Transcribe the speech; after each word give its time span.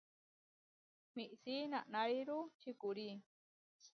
Míʼsi 1.15 1.53
nanániru 1.71 2.37
čikúri. 2.61 3.07